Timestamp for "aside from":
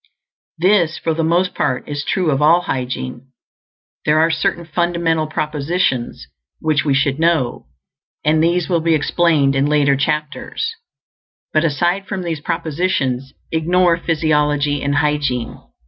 11.63-12.23